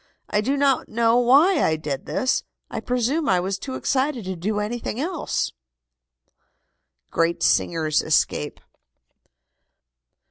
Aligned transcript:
I 0.31 0.41
do 0.41 0.57
not 0.57 0.89
know 0.89 1.15
why 1.19 1.61
I 1.63 1.75
did 1.75 2.07
this. 2.07 2.41
I 2.71 2.79
presume 2.79 3.29
I 3.29 3.39
was 3.39 3.59
too 3.59 3.75
excited 3.75 4.25
to 4.25 4.35
do 4.35 4.59
anything 4.59 4.99
else." 4.99 5.51
GREAT 7.11 7.43
SINGERS 7.43 8.01
ESCAPE. 8.01 8.61